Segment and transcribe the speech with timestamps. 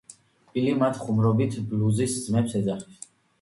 [0.53, 3.07] ბილი მათ ხუმრობით ბლუზის ძმებს ეძახის.